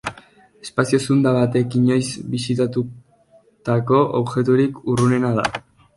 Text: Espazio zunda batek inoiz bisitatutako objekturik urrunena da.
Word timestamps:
Espazio 0.67 0.99
zunda 1.03 1.33
batek 1.35 1.77
inoiz 1.81 2.07
bisitatutako 2.35 4.01
objekturik 4.21 4.85
urrunena 4.95 5.35
da. 5.43 5.47